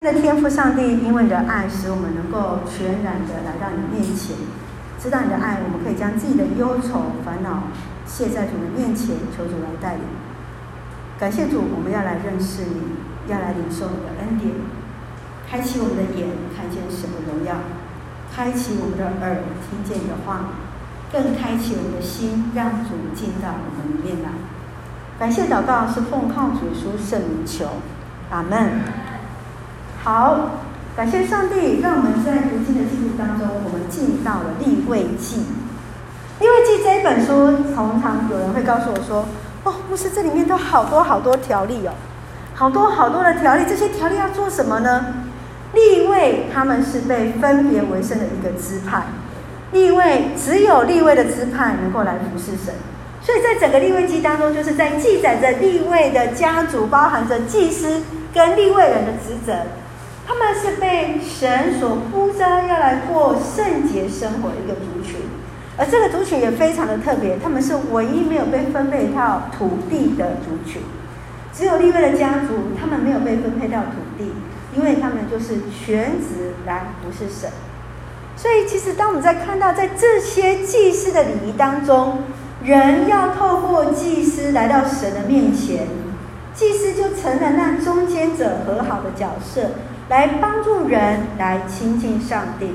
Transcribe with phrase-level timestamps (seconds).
[0.00, 4.36] 的天赋上帝，因为你的爱，使我们能够全然的来到你面前，
[4.96, 7.64] 知道你的爱，我们可以将自己的忧愁、烦恼
[8.06, 10.04] 卸在主的面前，求主来带领。
[11.18, 12.94] 感谢主，我们要来认识你，
[13.26, 14.54] 要来领受你的恩典，
[15.50, 17.58] 开启我们的眼，看见神的荣耀；
[18.30, 20.54] 开启我们的耳，听见你的话；
[21.10, 24.30] 更开启我们的心，让主进到我们里面来。
[25.18, 27.66] 感谢祷告是奉靠主书圣名求，
[28.30, 29.07] 阿门。
[30.08, 30.40] 好，
[30.96, 35.44] 感谢上帝，让我们在读经的记录当中，我们进到了立位记。
[36.40, 39.26] 立位记这一本书，常常有人会告诉我说
[39.64, 41.92] ：“哦，牧师，这里面都好多好多条例哦，
[42.54, 45.04] 好多好多的条例，这些条例要做什么呢？”
[45.76, 49.02] 立位他们是被分别为圣的一个支派，
[49.72, 52.72] 立位只有立位的支派能够来服侍神，
[53.20, 58.00] 所以在整个立位记当中，就是在记载着立位的家族，包含着祭司
[58.32, 59.52] 跟立位人的职责。
[60.28, 65.16] 他们是被神所呼召要来过圣洁生活的一个族群，
[65.78, 70.82] 而这个族群也非常的特别，他们是唯一没有被分配到土地的族群，
[71.54, 74.34] 只有利未的家族，他们没有被分配到土地，
[74.76, 77.50] 因为他们就是全职来服侍神。
[78.36, 82.18] 所以，其实当我们在看到在这些祭司的礼仪当中，
[82.62, 85.86] 人要透过祭司来到神的面前，
[86.54, 89.70] 祭司就成了那中间者和好的角色。
[90.08, 92.70] 来帮助人来亲近上帝，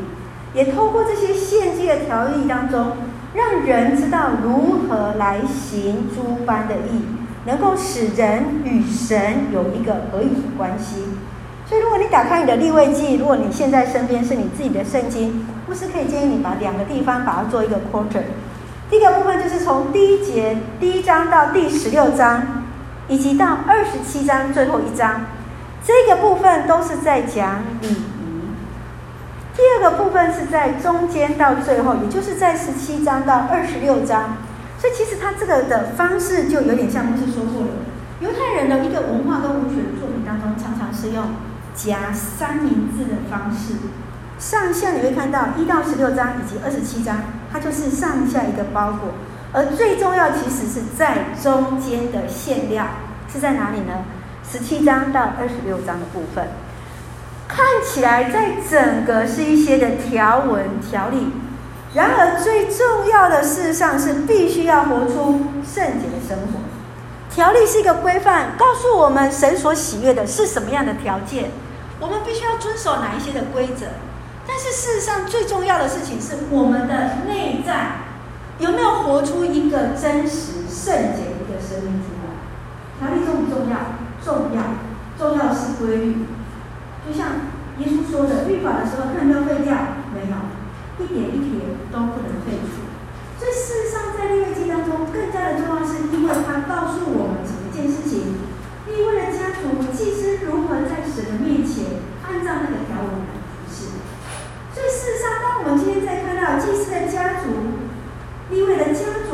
[0.54, 2.92] 也透过这些献祭的条例当中，
[3.34, 7.06] 让人知道如何来行诸般的义，
[7.46, 11.06] 能够使人与神有一个合一的关系。
[11.66, 18.22] 所以，如果你打开你的利未记，如果你现在身边是你自己的圣经，牧师可以建议你把两个地方把它做一个 quarter。
[18.92, 22.44] 第一个部分就是从第一节第一章到第十六章，
[23.08, 25.22] 以及到二十七章最后一章。
[25.86, 27.96] 这个部分都是在讲礼仪，
[29.56, 34.38] 第二个部分是在中间到最后，也就是在十七章到二十六章。
[34.80, 37.68] 所以其实他这个的方式就有点像，牧师说过了，
[38.20, 41.24] 犹太人的一个文化跟文学作品当中，常常是用
[41.74, 43.76] 夹三明治的方式，
[44.40, 47.18] 上下你会看到一到十六章以及二十七章，
[47.52, 49.12] 它就是上下一个包裹，
[49.54, 52.86] 而最重要其实是在中间的馅料
[53.32, 54.04] 是在哪里呢？
[54.54, 56.46] 十七章到二十六章的部分，
[57.48, 61.34] 看起来在整个是一些的条文条例，
[61.96, 66.60] 然而最重要的事实上是必须要活出圣洁的生活。
[67.32, 71.50] 条例是一个规范，告诉我们神所喜悦的是什么样的条件，
[72.00, 73.88] 我们必须要遵守哪一些的规则。
[74.48, 77.94] 但是事实上最重要的事情是我们的内在
[78.60, 82.30] 有没有活出一个真实圣洁的一个生命出来。
[83.00, 83.43] 条例中
[84.24, 84.64] 重要？
[85.18, 86.26] 重要，是规律。
[87.06, 89.76] 就像耶稣说的，律法的时候，看没有废掉？
[90.16, 90.36] 没有，
[91.04, 91.60] 一点一点
[91.92, 92.88] 都不能废除。
[93.38, 98.40] 所以事实上，在利未记当中，更加的重要，是因为他告诉我们几件事情：
[98.88, 104.00] 利未的家族，祭司如何在神的面前按照那个条文来服侍。
[104.72, 107.52] 所以事实上，当我们今天在看到祭司的家族、
[108.50, 109.33] 利未的家族，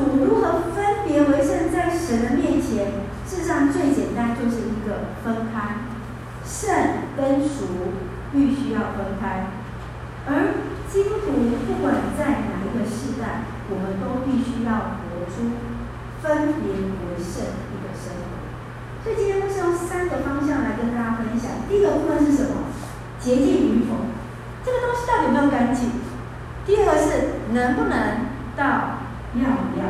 [2.10, 3.06] 神的面前。
[3.30, 5.86] 事实上，最简单就是一个分开，
[6.44, 7.94] 圣跟俗
[8.34, 9.54] 必须要分开。
[10.26, 10.58] 而
[10.90, 15.54] 基督徒不管在哪一个时代，我们都必须要活出
[16.24, 18.42] 分别为圣一个生活。
[19.04, 21.62] 所以今天是用三个方向来跟大家分享。
[21.70, 22.74] 第一个部分是什么？
[23.20, 23.94] 洁净与否？
[24.66, 25.92] 这个东西到底有没有干净？
[26.66, 28.26] 第二个是能不能
[28.58, 29.06] 到
[29.36, 29.86] 要不要？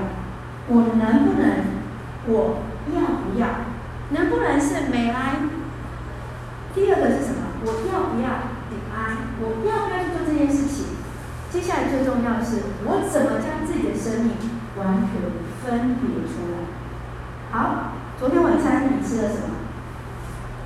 [0.68, 1.69] 我能不能
[2.30, 2.62] 我？
[2.96, 3.48] 要不要？
[4.12, 5.36] 能不能是美哀？
[6.74, 7.62] 第二个是什么？
[7.62, 9.18] 我要不要平安？
[9.42, 10.98] 我要不要去做这件事情？
[11.52, 14.34] 接下来最重要的是，我怎么将自己的生命
[14.78, 15.22] 完全
[15.62, 16.66] 分别出来？
[17.52, 19.54] 好，昨天晚餐你吃了什么？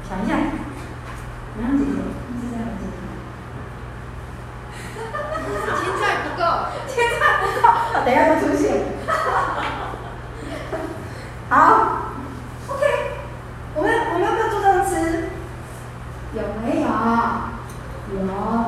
[0.07, 0.35] 想一下，
[1.59, 2.95] 梁姐姐，一直在玩这个。
[5.83, 6.41] 青菜不够，
[6.87, 7.65] 青菜不够，
[8.05, 8.63] 等一下就出现。
[11.49, 11.99] 好。
[16.35, 17.51] 有没啊，
[18.13, 18.62] 我？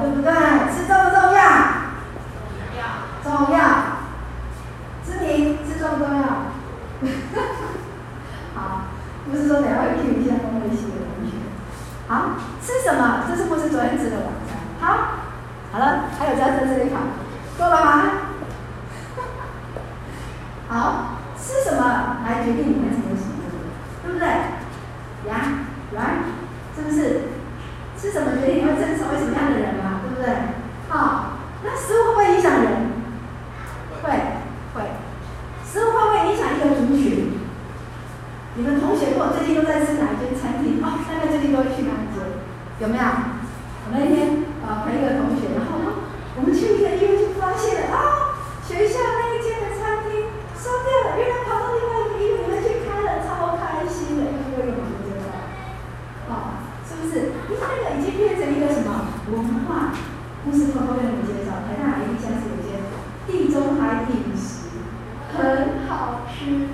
[66.48, 66.70] 嗯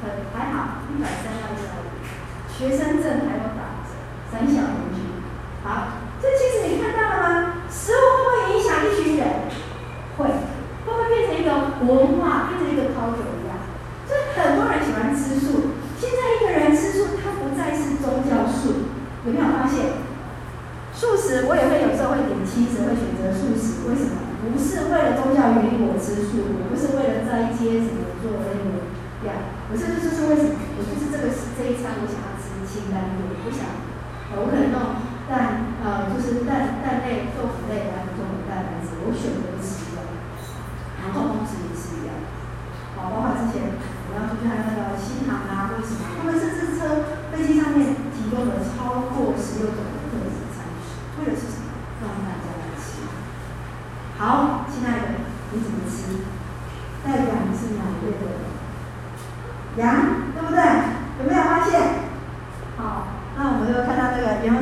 [0.00, 1.90] 很还好一百三到一百五
[2.56, 3.90] 学生证还能打折
[4.30, 4.62] 很小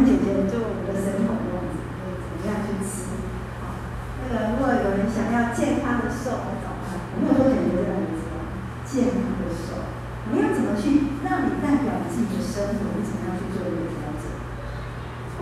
[0.06, 3.10] 姐姐做我们的神童们，可以怎么样去吃？
[3.58, 3.74] 啊，
[4.22, 6.94] 那个如果有人想要健康的瘦，来找他。
[7.18, 8.14] 我们有多久没的让你
[8.86, 9.82] 健康的瘦？
[9.82, 12.94] 我们要怎么去让你代表自己的生活？
[12.94, 14.30] 你怎么样去做一个调整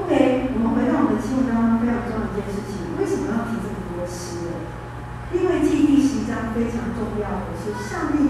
[0.01, 4.49] ？OK，我们回到我们的节目当中，非常重要一件事情，为什么要提这么多吃？
[5.37, 8.24] 因为记第十章非常重要的是上帝。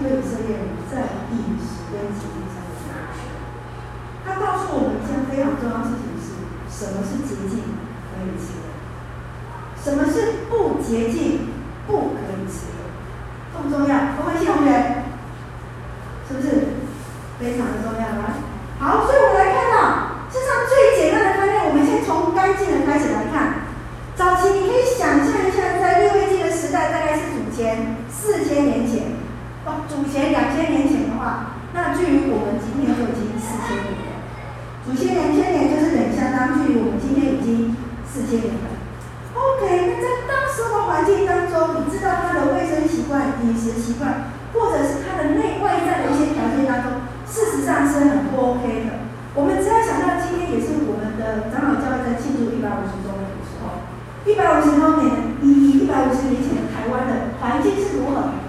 [10.87, 11.44] 洁净
[43.75, 49.05] 习惯，或者是他的内外在的一些条件当中，事实上是很不 OK 的。
[49.35, 53.83] 我们只要想到今天也是我们的长老教会在庆祝一百五十周年的时候，
[54.23, 58.39] 一百五十周年，以一百五十年前的台湾的环境是如何？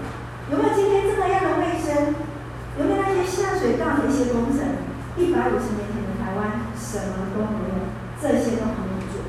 [0.46, 2.14] 有没有今天这么样的卫生？
[2.78, 4.62] 有没有那些下水道的一些工程？
[5.18, 7.90] 一百五十年前的台湾什么都没有，
[8.20, 9.24] 这些都很不做。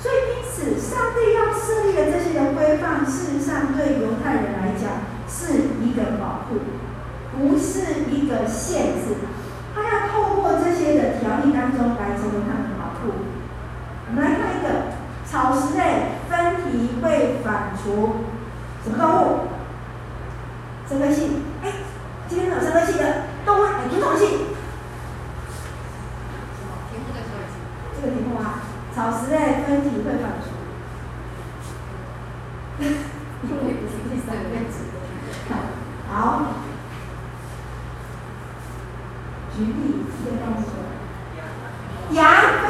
[0.00, 6.58] 所以，因此，上帝要设立的这些的规范，事实上对犹太人来讲，是一个保护，
[7.36, 9.16] 不是一个限制。
[9.74, 13.12] 他要透过这些的条例当中来成为他的保护。
[14.08, 14.92] 我们来看一个，
[15.24, 15.80] 草食类
[16.28, 17.80] 分体会反刍
[18.84, 19.48] 什么动物？
[20.88, 21.72] 针对性，哎，
[22.28, 24.28] 今天有针对性的动物，哎，品动性。
[27.96, 28.60] 这个题目啊，
[28.94, 30.52] 草食类分体会反刍。
[33.44, 34.54] 因为不是第三个位。
[36.14, 36.42] 好，
[39.56, 40.66] 举例一个动作，
[42.10, 42.61] 羊。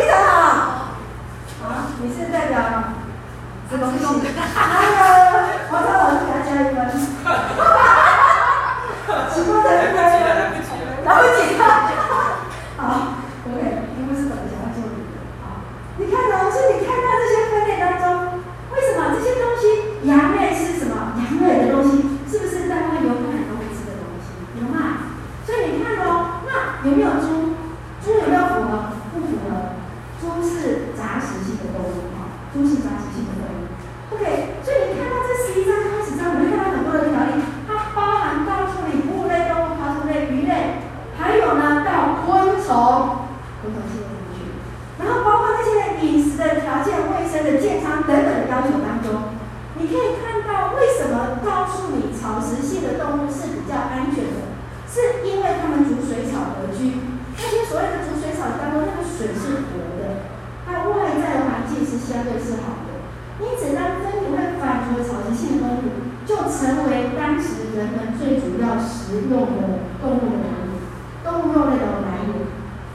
[67.32, 70.76] 当时人们最主要食用的动物的来源，
[71.24, 72.44] 动物肉类的来源。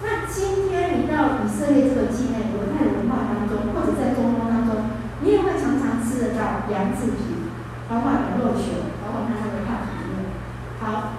[0.05, 7.49] 那今天你到以色列这个境内犹太文化当中，或者在中东当中，你也会常常吃得到羊脂皮，
[7.89, 10.29] 包括牛肉球，包括它那个帕皮面。
[10.85, 11.17] 好，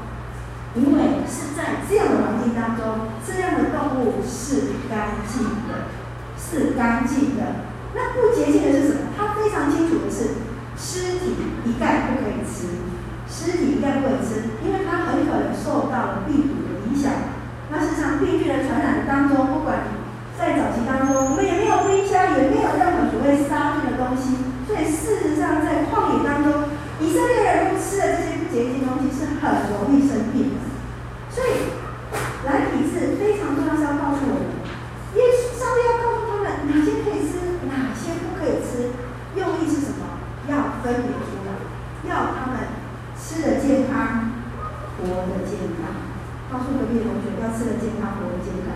[0.76, 5.90] 因为是在这样的环境当中，这样的动物是干净的，
[6.38, 7.66] 是干净的。
[7.98, 9.10] 那不洁净的是什么？
[9.18, 10.38] 他非常清楚的是，
[10.78, 11.34] 尸体
[11.66, 12.78] 一概不可以吃，
[13.26, 17.10] 尸体一概不可以吃，因为它很可能受到了病毒的影响。
[17.70, 19.88] 那事实上，病菌的传染当中，不管
[20.38, 24.36] 在早期当中，我们也没有冰箱，也没有任何所谓杀菌的东西，
[24.68, 26.68] 所以事实上，在旷野当中，
[27.00, 30.60] 以色列人吃的这些不洁净的东西是很容易生病的。
[31.32, 31.72] 所以，
[32.46, 34.62] 来体字非常重要，是要告诉我们，
[35.16, 37.48] 耶稣稍微要告诉他们哪些可以吃。
[39.36, 40.24] 用意是什么？
[40.48, 41.52] 要分别出来，
[42.08, 42.58] 要他们
[43.14, 44.32] 吃的健康，
[44.96, 45.92] 活的健康。
[46.50, 48.72] 告诉隔壁同学，要吃的健康，活的健康。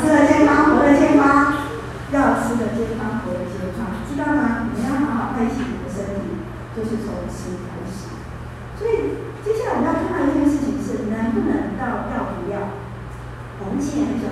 [0.00, 1.68] 吃的健康，活的健康。
[2.12, 4.00] 要吃的健康，活的健康。
[4.08, 4.70] 知道吗？
[4.72, 6.44] 你要好好爱惜你的身体，
[6.76, 8.12] 就是从吃开始。
[8.78, 12.54] 所以接下来我们要看到一件事情是：能不能到要不要？
[13.64, 14.24] 我们现在很想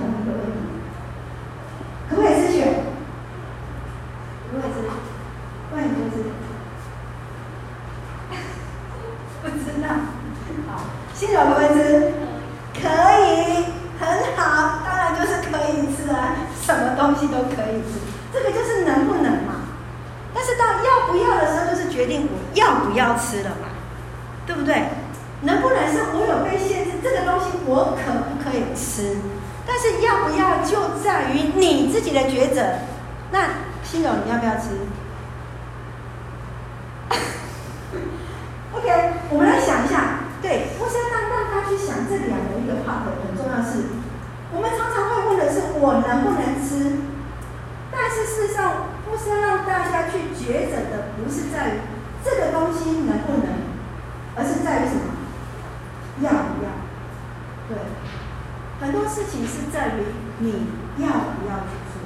[59.11, 60.71] 事情是在于你
[61.03, 61.99] 要不要去做，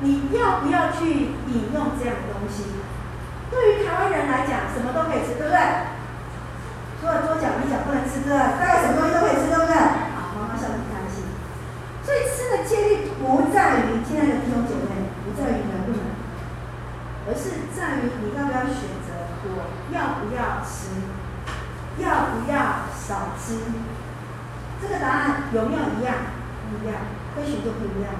[0.00, 2.68] 你要不要去引用这样的东西。
[3.50, 5.56] 对于台湾人来讲，什么都可以吃，对不对？
[7.00, 8.36] 除了桌脚，一脚不能吃，对不对？
[8.60, 9.72] 大概什么东西都可以吃，对不对？
[9.72, 11.24] 啊，妈妈笑得很开心。
[12.04, 16.12] 所以吃的戒律不在于亲爱的弟兄姐妹，不在于能不能，
[17.24, 20.92] 而是在于你要不要选择，我要不要吃，
[21.96, 23.64] 要不要少吃。
[24.80, 26.38] 这个答案有没有一样？
[26.68, 27.00] 不一样，
[27.34, 28.12] 跟许都不一样。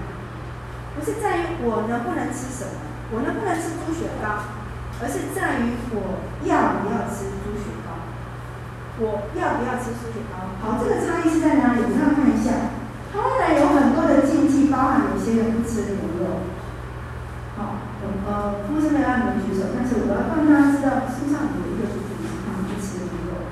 [0.96, 2.82] 不是在于我能不能吃什么，
[3.14, 4.50] 我能不能吃猪血糕，
[4.98, 8.10] 而是在于我要不要吃猪血糕。
[8.98, 10.58] 我要不要吃猪血糕？
[10.58, 11.86] 好，这个差异是在哪里？
[11.86, 12.74] 你看看一下，
[13.14, 16.50] 他们然有很多的禁忌，包含有些人不吃牛肉。
[17.54, 17.78] 好，
[18.26, 23.46] 呃，不是没让你们举手，但是我要让大家知道，身上有一个族群，他们不吃牛肉。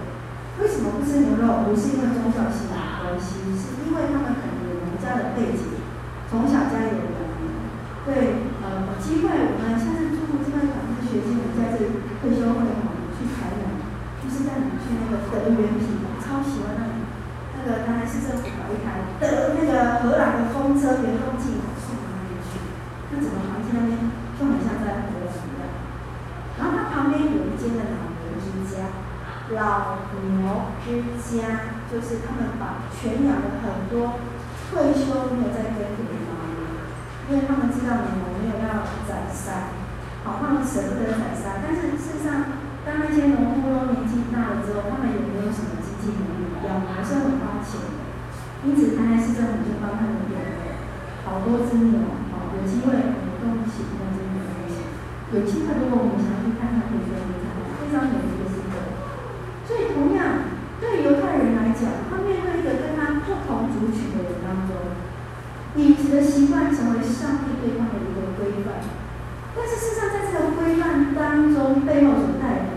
[0.59, 1.69] 为什么不吃牛肉？
[1.69, 2.96] 不是因为宗教信仰。
[3.07, 5.79] 关系是因为他们可能有农家的背景
[6.27, 7.55] 从小家里有农民
[8.03, 13.79] 对呃有机会我们下次住这个房子学习我们在这里退休后的我们去台南
[14.19, 15.87] 就是带你去那个德元体
[16.19, 17.07] 超喜欢那里。
[17.55, 22.59] 那个南韩市政府搞一台德那个荷兰的风车给他们进送到那边去。
[23.15, 25.71] 那整个房子那边就很像在荷兰一样。
[26.59, 28.91] 然后它旁边有一间的老牛之家
[29.55, 29.95] 老
[30.27, 31.76] 牛之家。
[31.87, 34.19] 就是他们把全养的很多
[34.69, 36.35] 退休没有在耕地的农，
[37.31, 39.71] 因为他们知道农民没有要宰杀，
[40.27, 41.63] 好，他们舍不得宰杀。
[41.63, 47.79] 但是事实上，当那些农夫都年纪大了之后，他们也没有什么经济能力，养还是很花钱。
[48.67, 50.83] 因此，台南市政府就帮他们养了
[51.23, 52.03] 好多只牛，
[52.35, 54.59] 好，有机会我们动起那只牛的。
[55.39, 58.75] 有机会，如果我们想去看看，可以去们看，非常有的机会。
[59.71, 60.56] 所以，同样。
[61.79, 64.97] 讲，他面对一个跟他不同族群的人当中，
[65.77, 68.81] 饮食的习惯成为上帝对他的一个规范。
[69.55, 72.76] 但是事实上，在这个规范当中，背后所代表。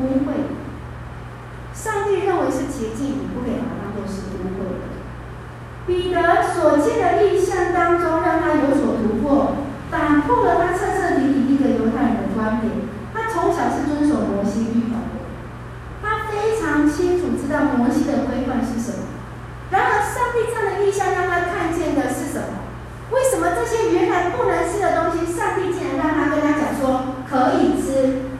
[0.00, 0.56] 污秽。
[1.72, 4.90] 上帝认为是洁净，你不可以把它当做是污秽的。
[5.86, 9.56] 彼得所见的异象当中，让他有所突破，
[9.90, 12.72] 打破了他彻彻底底一个犹太人的观点。
[13.14, 15.18] 他从小是遵守摩西律法的，
[16.02, 19.04] 他非常清楚知道摩西的规范是什么。
[19.70, 22.58] 然而，上帝这样的异象让他看见的是什么？
[23.10, 28.30] 为什么这些原来不能吃的东西，上帝竟然让他跟他讲说可以吃？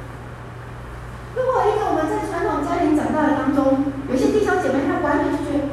[1.34, 5.66] 如果一个我们在传统家庭长大的当中，有些弟兄姐妹他完全就觉得，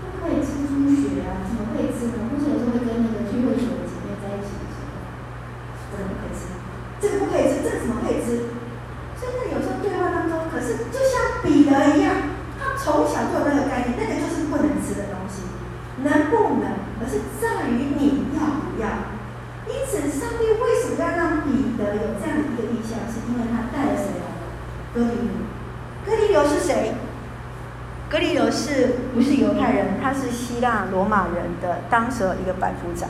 [0.00, 2.32] 不可以吃猪血啊，怎么可以吃呢？
[2.32, 5.00] 或者有时候会跟那个聚会所的姐妹在一起的时候，
[5.90, 6.52] 这个不可以吃，
[7.00, 8.52] 这个不可以吃，这个怎么可以吃？
[9.20, 15.42] 所以那有时候对话当中，可是就像彼得一样，他从小就有那个概念，那个就是不能吃的东西，
[16.04, 16.78] 能不能？
[17.02, 19.10] 而是在于你要不要。
[19.66, 23.02] 因此，上帝为什么要让彼得有这样的一个异象？
[23.10, 24.30] 是因为他带了谁来？
[24.94, 25.34] 哥尼流。
[26.06, 26.94] 哥尼流是谁？
[28.08, 29.98] 哥尼流是不是犹太人？
[30.00, 33.08] 他是希腊罗马人的当时一个百夫长，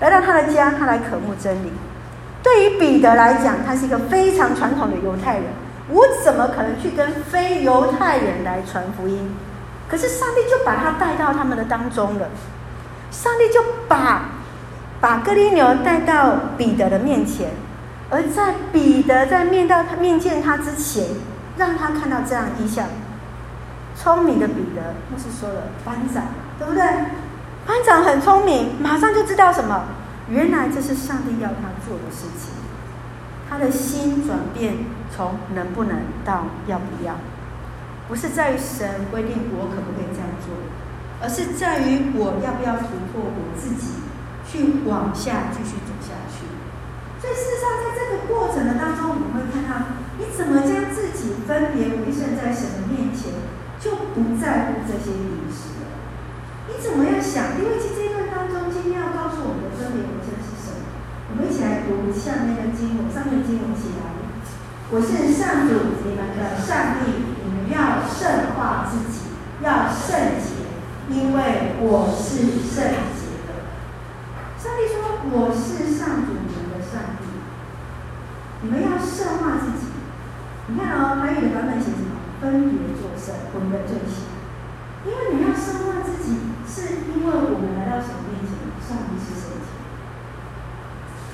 [0.00, 1.72] 来到他的家，他来渴慕真理。
[2.42, 5.44] 对于彼得来讲，他是一个非常传统的犹太人，
[5.88, 9.30] 我怎么可能去跟非犹太人来传福音？
[9.88, 12.28] 可是上帝就把他带到他们的当中了。
[13.10, 14.28] 上帝就把
[15.00, 17.50] 把哥林牛带到彼得的面前，
[18.08, 21.08] 而在彼得在面到他面见他之前，
[21.56, 22.86] 让他看到这样一项。
[23.96, 26.22] 聪明的彼得，牧师说了，班长，
[26.58, 26.82] 对不对？
[27.70, 29.84] 班长很聪明，马上就知道什么？
[30.28, 32.50] 原来这是上帝要他做的事情。
[33.48, 34.74] 他的心转变，
[35.14, 37.14] 从能不能到要不要，
[38.08, 40.50] 不是在于神规定我可不可以这样做。
[41.22, 44.02] 而是在于我要不要突破我自己，
[44.42, 46.42] 去往下继续走下去。
[47.22, 49.86] 所以事实上，在这个过程的当中，我们会看到
[50.18, 53.30] 你怎么将自己分别为圣在神的面前，
[53.78, 55.78] 就不在乎这些饮食。
[56.70, 57.58] 你怎么样想？
[57.58, 60.86] 因为这一段当中，今天要告诉我们的分别为圣是什么？
[61.30, 64.14] 我们一起来读一下那个经文，上面经文起来。
[64.90, 70.62] 我是上主你们的上帝，你们要圣化自己，要圣洁。
[71.10, 72.86] 因为我是圣
[73.18, 73.66] 洁的，
[74.54, 77.26] 上帝说我是上主你们的上帝，
[78.62, 79.90] 你们要圣化自己。
[80.70, 82.14] 你看哦，还有的版本写什么？
[82.40, 84.30] 分别作圣，我们的罪行。
[85.06, 89.74] 因为你要圣化自己，是因为我们来到神面前，上帝是圣洁。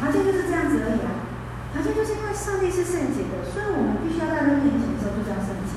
[0.00, 1.28] 条件就是这样子而已啊，
[1.76, 5.76] 条件就是因为上帝是圣洁的，所以我们必须要在他面前的时候就叫圣洁。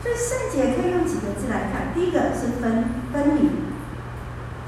[0.00, 3.50] 所以圣洁可以用几个字来看，第一个是分分离，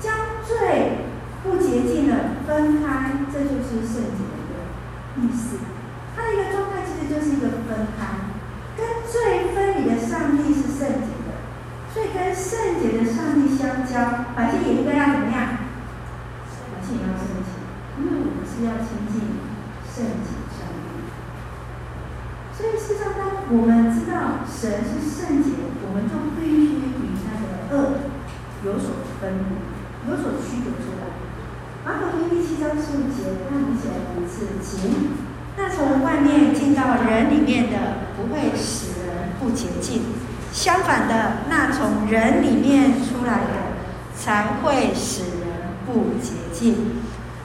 [0.02, 1.06] 将罪
[1.46, 4.66] 不洁净的分开，这就是圣洁的一个
[5.22, 5.62] 意思。
[6.14, 8.34] 它的一个状态其实就是一个分开，
[8.76, 11.21] 跟罪分离的上帝是圣洁，
[11.92, 15.60] 所以跟圣洁的上帝相交，百姓也应该要怎么样？
[16.72, 17.52] 百姓也要圣洁，
[18.00, 19.20] 因为我们是要亲近
[19.84, 21.04] 圣洁上帝。
[22.56, 25.52] 所以事实上，当我们知道神是圣洁，
[25.84, 28.08] 我们就必须与他的恶
[28.64, 31.12] 有所分离，有所区别出来。
[31.84, 35.12] 马可福音第七章十五节，让我们一起来一次，请。
[35.58, 40.00] 那从外面进到人里面的，不会使人不洁净；
[40.52, 43.72] 相反的，那从人里面出来的，
[44.14, 47.00] 才会使人不洁净。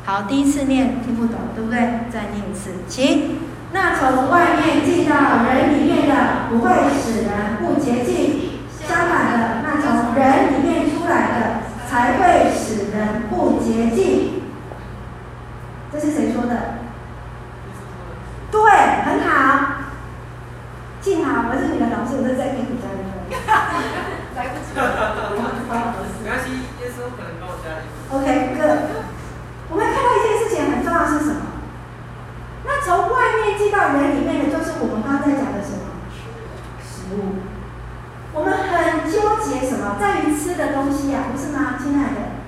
[0.06, 1.80] 好，第一次念听不懂，对不对？
[2.12, 3.40] 再念一次，请。
[3.72, 14.42] 那从外面进到人里面的，不会使人不洁净；相反的，那从人里面出来的，才会使人不洁净。
[15.92, 16.76] 这是谁说的？
[18.52, 18.62] 对，
[19.06, 19.74] 很好。
[21.02, 23.00] 静好，我是你的老师，我是在给你加油。
[24.36, 24.84] 来不及了，
[25.64, 26.52] 没关系，
[26.84, 27.88] 耶稣可能帮我加油。
[28.12, 28.28] OK，
[28.60, 28.60] 哥，
[29.72, 31.64] 我们看到一件事情很重要是什么？
[32.68, 35.88] 那从外面进到人里面的，就是我们刚才讲的什么？
[36.84, 37.40] 食物。
[38.36, 39.96] 我们很纠结什么？
[39.98, 42.44] 在于吃的东西啊，不是吗，亲爱的？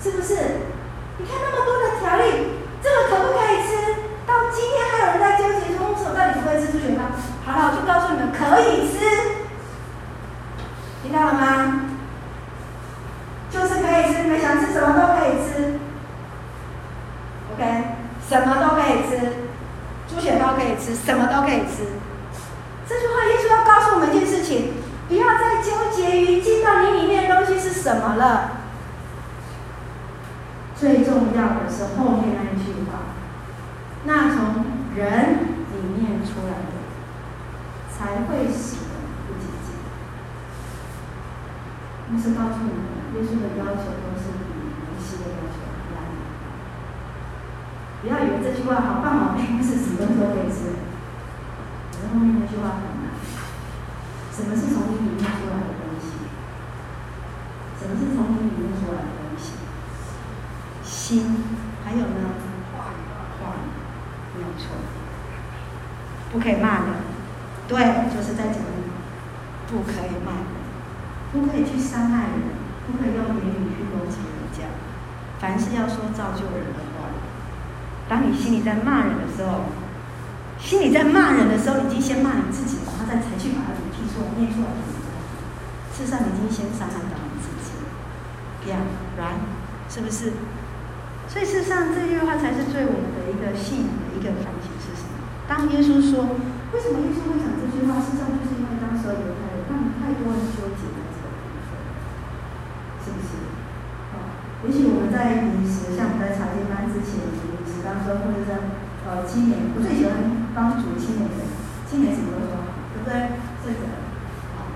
[0.00, 0.72] 是不是？
[1.20, 4.08] 你看那么多的条例，这个可不可以吃？
[4.26, 7.12] 到今天还有人在纠结说，我到底可不可吃猪血糕？
[7.44, 8.98] 好了，我就告诉你们，可以吃，
[11.02, 11.90] 听到了吗？
[13.50, 15.78] 就是可以吃，你们想吃什么都可以吃。
[17.52, 17.62] OK，
[18.26, 19.42] 什么都可以吃，
[20.08, 22.00] 猪血糕可以吃，什么都可以吃。
[22.88, 24.74] 这句话耶稣要告诉我们一件事情：
[25.08, 28.62] 不要再纠结于进到你里面的东西是什么了。
[30.76, 33.14] 最重要的是后面那一句话，
[34.04, 34.64] 那从
[34.96, 35.06] 人
[35.70, 36.74] 里面出来的，
[37.86, 39.78] 才会使人不洁净。
[42.10, 42.82] 牧师告诉你们，
[43.14, 46.02] 耶稣的要求都是比摩西的要求一样。
[48.02, 50.74] 不要以为这句话好棒哦，哎，是什么都可以吃。
[52.02, 53.14] 然后后面那句话很难，
[54.34, 56.26] 什么是从你里面出来的东西？
[57.78, 59.62] 什么是从你里面出来的东西？
[60.82, 61.44] 心，
[61.84, 62.34] 还有呢？
[62.72, 63.00] 话语，
[63.38, 63.64] 话语，
[64.36, 64.74] 没有错。
[66.32, 66.86] 不可以骂人，
[67.68, 67.78] 对，
[68.14, 68.90] 就是在讲你，
[69.68, 70.46] 不可以骂人，
[71.32, 72.40] 不可以去伤害人，
[72.86, 74.64] 不可以用言语去攻击人家。
[75.52, 77.12] 凡是要说造就人的话，
[78.08, 79.68] 当你心里在骂人的时候。
[80.62, 84.70] 心里在骂人的时候，已经先骂你自己，然后再才去把它提出来、念出来。
[85.90, 87.74] 事实上，已经先伤害到你自己。
[88.62, 88.86] Yeah,
[89.18, 89.42] right?
[89.90, 90.38] 是不是？
[91.26, 92.70] 所以事实上，这句话才是？
[92.70, 94.94] 对我们的一个信仰的一个反省是？
[94.94, 95.18] 什么？
[95.50, 96.30] 当耶稣说，
[96.70, 97.98] 为什么耶稣会讲这句话？
[97.98, 101.74] 事实上，就是因为当时犹太人他们太多人纠结在这个部分，
[103.02, 103.34] 是不是？
[104.14, 108.50] 啊，也许我们在饮食，像我们在查经班之前，饮食当中，或者是
[109.06, 110.42] 呃青年，我最喜欢。
[110.52, 111.48] 帮助青年人，
[111.88, 113.40] 青年什么都说好，对不对？
[113.64, 113.88] 这个，
[114.52, 114.68] 好，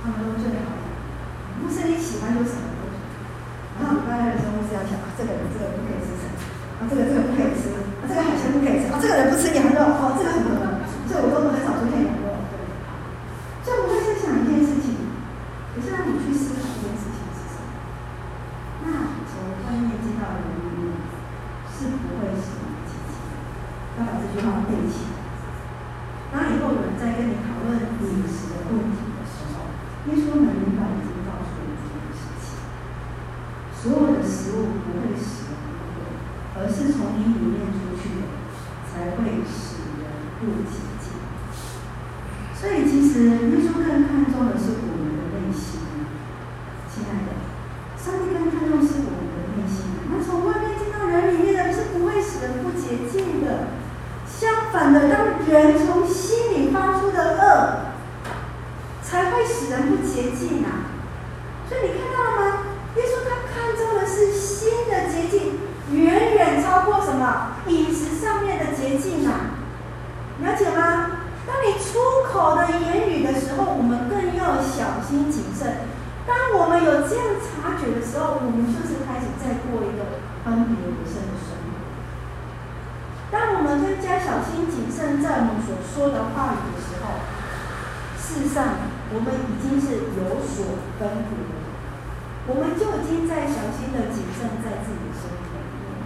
[0.00, 0.72] 他们都最好。
[1.60, 2.96] 牧师你喜欢就什么都说。
[3.76, 6.16] 然后礼拜二的时候，牧师要讲啊，这个人这个不可以吃，
[6.80, 12.56] 啊这个这个不可以吃，啊这个海鲜不可以吃，啊这个人不吃羊肉，哦这个什么什么，所以我都很少出现羊肉，对。
[13.60, 14.96] 所以我会在想一件事情，
[15.76, 17.68] 也是让你去思考一件事情是什么？
[18.88, 20.96] 那从外面进到人里面，
[21.68, 23.20] 是不会使你积极，
[24.00, 25.12] 要把这句话背起。
[26.32, 27.76] 当以后有人在跟你讨论
[28.70, 29.66] 问题的时候，
[30.06, 32.62] 耶稣很明白已经告诉你这件事情：
[33.74, 38.28] 所有的食物不会使人饿，而是从你里面出去的
[38.86, 40.06] 才会使人
[40.38, 41.18] 不洁净。
[42.54, 45.80] 所以，其实耶稣更看重的是我们的内心，
[46.86, 47.34] 亲爱的，
[47.98, 49.98] 上帝更看重是我们的内心。
[50.10, 53.82] 那从外面进到人里面的是不会使人不洁净的。
[54.24, 57.94] 相反的，当人从心里发出的恶，
[59.02, 60.94] 才会使人不洁净啊！
[61.68, 62.58] 所以你看到了吗？
[62.96, 65.60] 耶稣他看重的是心的洁净，
[65.92, 69.58] 远远超过什么饮食上面的洁净啊！
[70.42, 71.18] 了解吗？
[71.46, 75.86] 当你出口的言语的时候，我们更要小心谨慎。
[76.26, 81.62] 当我们有这样察觉的时候，我们就是开始在过一个分别为圣的生活。
[83.32, 87.16] 当我们更加小心谨慎在我们所说的话语的时候，
[88.20, 88.76] 事实上
[89.12, 91.58] 我们已经是有所分别的，
[92.46, 95.96] 我们就已经在小心的谨慎在自己的生活里面。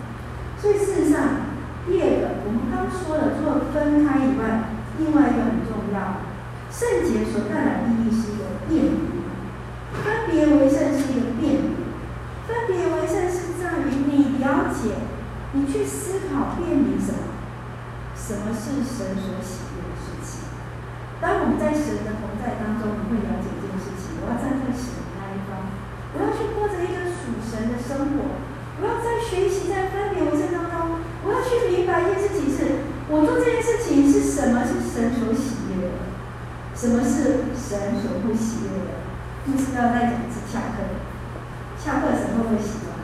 [0.56, 1.50] 所以事实上，
[1.86, 6.24] 第二个我们刚说的，除了分开以外，另外一个很重要，
[6.70, 9.20] 圣洁所带来的意义是一个辨别，
[10.00, 11.84] 分别为圣是一个辨别，
[12.46, 15.12] 分别为圣是在于你了解。
[15.52, 17.32] 你去思考辨别什么？
[18.12, 20.44] 什么是神所喜悦的事情？
[21.20, 24.20] 当我们在神的同在当中，你会了解这件事情。
[24.20, 25.64] 我要站在神的那一方，
[26.12, 28.42] 我要去过着一个属神的生活。
[28.82, 35.98] 我要在学习，在分别为圣当中，我要去明白一件事情是：我做这件事情是什么是神所喜悦的，
[36.74, 39.06] 什么是神所不喜悦的。
[39.46, 40.82] 牧师要再讲一次下课，
[41.78, 42.98] 下课的时候会喜欢。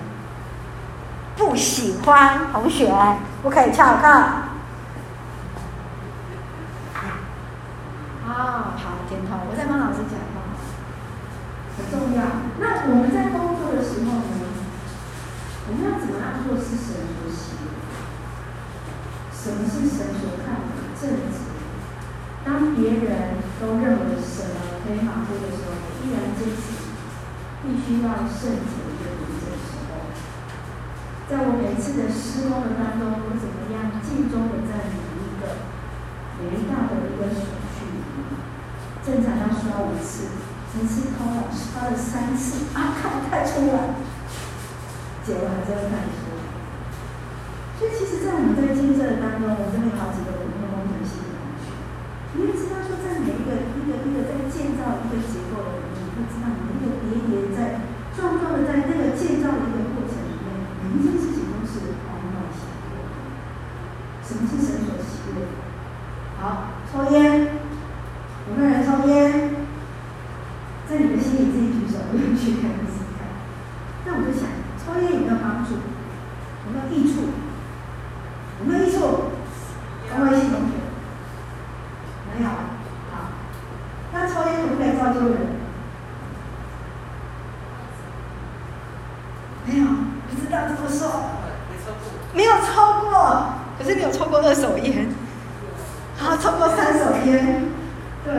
[1.35, 2.93] 不喜欢同学
[3.43, 4.07] 不可以翘课。
[4.07, 4.45] 啊、
[8.27, 9.39] 哦，好，点头。
[9.49, 10.53] 我在帮老师讲话，
[11.79, 12.23] 很重要。
[12.61, 14.42] 那我们在工作的时候呢，
[15.73, 17.73] 我们要怎么样做是神所喜悦？
[19.33, 21.49] 什么是神所看的正直？
[22.45, 26.93] 当别人都认为什么可以马虎的时候，我依然坚持，
[27.65, 28.85] 必须要圣洁。
[31.33, 35.73] 在我每次的施工的当中，我怎么样尽忠的在每一个
[36.37, 38.05] 每一道的一个手续里，
[39.01, 40.37] 正常要刷五次，
[40.77, 44.02] 每次偷老师发了三次，啊，看不太出来，
[45.25, 46.07] 结果还是会看。
[47.79, 51.75] 所以其实，在我们在建设当中，我们这边有好几个文化工程系的同学，
[52.35, 57.83] 你会知道说，在每一个一个一个在建造一个结构的，你会知道每一个叠叠在
[58.15, 63.03] 状况的在那个建造的一个过程里面，每一件事情都是欢欢喜乐。
[64.23, 65.51] 什么是神所喜悦？
[66.39, 67.59] 好，抽烟，
[68.47, 69.59] 有没有人抽烟？
[70.87, 72.71] 在你的心里自己举手，不用去看。
[74.05, 74.47] 那我就想，
[74.79, 75.75] 抽烟有没有帮助？
[75.75, 77.23] 有没有益处？
[78.59, 79.31] 有没有益处？
[80.11, 80.75] 跟我一起同学。
[82.35, 82.49] 没有。
[82.49, 83.31] 好，
[84.13, 85.39] 那抽烟可不可以造就人？
[89.65, 89.85] 没有，
[90.29, 91.31] 不知道怎么说。
[92.35, 95.09] 没有抽过，可是你有抽过二手烟。
[96.17, 97.69] 好，抽过三手烟，
[98.25, 98.33] 对，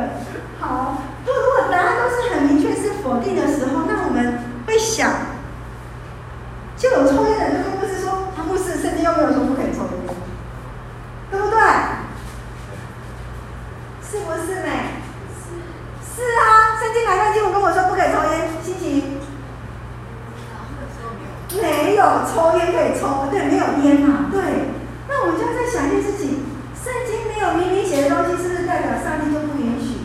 [0.59, 0.97] 好。
[1.25, 5.11] 如果答案都是很明确是否定的时候，那我们会想，
[6.77, 10.15] 就有抽烟的人跟牧师说，他牧师圣经又没有说不可以抽烟，
[11.31, 11.59] 对不对？
[14.01, 14.69] 是不是呢？
[15.33, 15.43] 是。
[16.15, 18.49] 是啊，圣经哪段经文跟我说不可以抽烟？
[18.63, 19.19] 心情？
[21.61, 24.41] 没有抽烟可以抽，对，没有烟嘛，对。
[25.07, 26.45] 那我们就要再想一件事情。
[26.73, 30.03] 圣经没有明明写的东西，是不是代表上帝就不允许？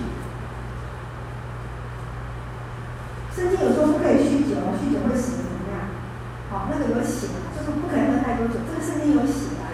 [3.35, 5.89] 圣经有说不可以酗酒，酗酒会死怎么样？
[6.53, 9.73] 好，那个有写，就是不可以喝太多酒，这个圣经有写啊。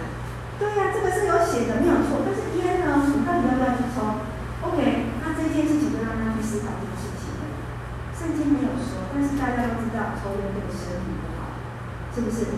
[0.57, 2.23] 对呀、啊，这个是有写的，没有错。
[2.23, 3.03] 但是烟呢？
[3.03, 4.23] 你到底要不要去抽
[4.63, 7.35] ？OK，那这件事情就让他去思考这个事情。
[8.15, 11.53] 圣经没有说，但是大家都知道抽烟对身体不好，
[12.13, 12.49] 是不是？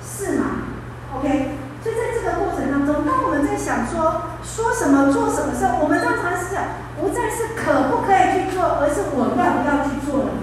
[0.00, 0.72] 是吗
[1.12, 1.60] ？OK。
[1.84, 6.58] 所以在这个过程当中，当我们在想说说什么做什么事，我们常常是
[6.98, 10.34] 不再是可不可以去做，而是我要不要去做了。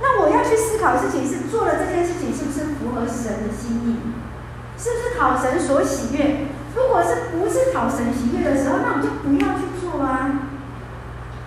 [0.00, 4.14] 那我要去思考的事情是做了这件事情是不是符合神的心意，
[4.78, 6.46] 是不是讨神所喜悦？
[6.74, 10.48] 如果是不是讨神喜悦的时候，那我们就不要去做啊。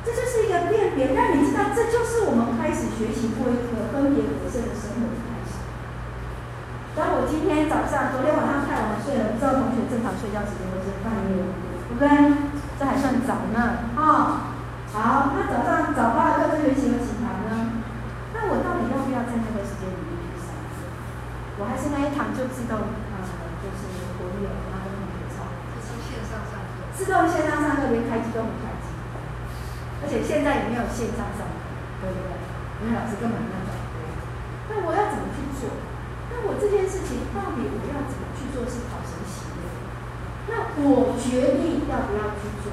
[0.05, 5.65] 这就是一个辨别，让你知道这就是我们开始学习过一个分别为圣的生活开始。
[6.93, 11.43] 当我今天早上，昨天晚上太晚睡了，不知道同学正常睡觉时间都是半夜，
[11.97, 12.33] 对不对？
[12.77, 14.11] 这还算早呢，啊、哦。
[14.91, 17.83] 好，那早上早八的课程学习和起床呢？
[18.35, 20.87] 那我到底要不要在那个时间里面去上课？
[21.59, 23.15] 我还是那一堂就自动，呃，
[23.63, 25.47] 就是活跃，然后跟同学操。
[25.71, 26.91] 就是线上上课。
[26.95, 28.91] 自动线上上课连开机都不开机，
[30.03, 32.31] 而且现在也没有线上上课，对不对？
[32.83, 33.63] 因为老师根本没有。
[34.67, 35.69] 那我要怎么去做？
[36.31, 39.04] 那我这件事情到底我要怎么去做是讨神喜悦？
[40.47, 42.71] 那我决定要不要去做，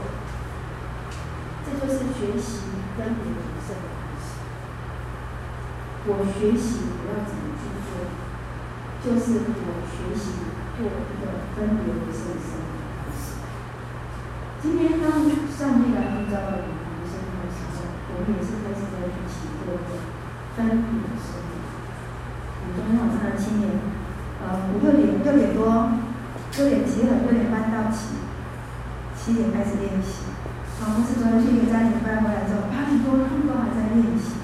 [1.65, 4.45] 这就是学习跟别人生的关系。
[6.05, 8.13] 我学习我要怎么去做，
[9.01, 10.37] 就是我学习
[10.77, 13.41] 做一个分别为圣的生活开始。
[14.61, 19.97] 今天当上帝来呼召到我们生的时候，我们也是开始在学习做一个
[20.55, 21.41] 分别的生。
[22.75, 23.81] 昨天晚上的青年，
[24.41, 26.02] 呃，五六点六点多，
[26.57, 28.21] 六点集合，六点半到齐，
[29.17, 30.29] 七点开始练习。
[30.81, 34.41] 啊，我是昨天去一个家庭班回来之后，八点多他们都还在练习。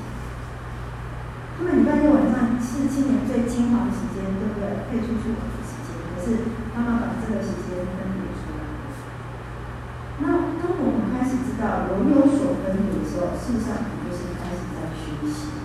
[1.58, 3.92] 他们礼拜六晚上是青年最精华的。
[3.92, 4.88] 时间，对不对？
[4.88, 5.58] 可以出去玩的。
[5.60, 8.62] 时间，可是妈妈把这个时间分别出来。
[10.22, 13.04] 那当我们开始知道我有所分别的。
[13.04, 15.60] 时候，事实上你就是开始在学习。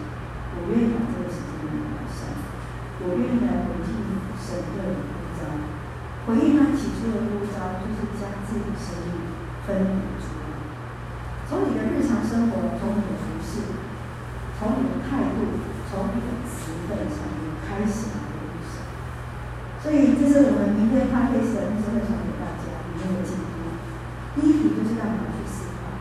[0.57, 1.53] 我愿意把这个时间。
[3.05, 3.85] 我愿意来回应
[4.39, 4.79] 神的。
[4.83, 5.12] 呼召，
[6.23, 9.35] 回应他起初的呼召，就是将自己的生命
[9.67, 10.55] 分离出来。
[11.43, 13.75] 从你的日常生活，从你的服饰，
[14.55, 15.59] 从你的态度，
[15.91, 18.87] 从你的词汇上面开始来回应神。
[19.83, 23.43] 所以，这是我们明天咖啡神真的想给大家一个建议。
[24.33, 25.91] 第一题就是让你们去思考：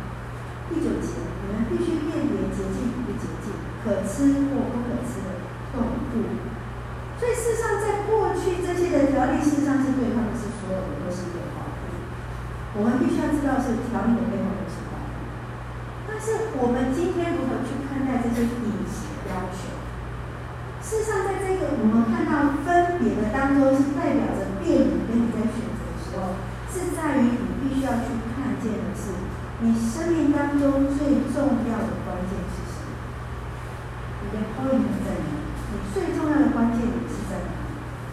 [0.71, 3.51] 第九节，你们必须辨别洁净与不洁净，
[3.83, 5.43] 可吃或不可吃的
[5.75, 6.62] 动物。
[7.23, 11.87] 所以事实上，在过去这些的条例，事实上是对他们是所有的都是有保护。
[12.75, 14.99] 我们必须要知道是条例的背后有什么。
[16.11, 19.71] 但是我们今天如何去看待这些隐形要求？
[20.83, 26.43] 事实上，在这个我们看到分别的当中，是代表着辨别跟你在选择的时候，
[26.75, 29.15] 是在于你必须要去看见的是，
[29.63, 32.91] 你生命当中最重要的关键是什么？
[34.27, 35.39] 你的 point 在哪里？
[35.71, 36.83] 你最重要的关键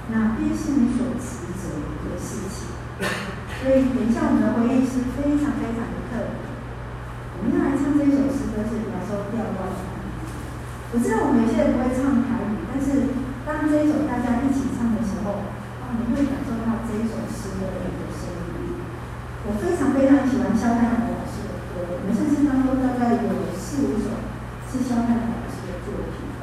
[0.09, 1.69] 那便是你所指责
[2.01, 2.73] 的事情
[3.61, 6.49] 所以等一下我们的回忆是非常非常的特别
[7.37, 9.69] 我们要来唱这首诗歌是来说第二段
[10.89, 13.13] 我知道我们有些人不会唱台语但是
[13.45, 15.45] 当这一首大家一起唱的时候
[15.85, 18.33] 啊你会感受到这一首诗歌的一个声
[18.65, 18.81] 音
[19.45, 24.17] 我非常非常喜欢肖战老师的歌我们现实当中大概有四五首
[24.65, 26.33] 是肖战老师的作品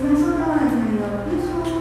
[0.00, 0.49] 怎么说呢
[1.00, 1.79] Thank you.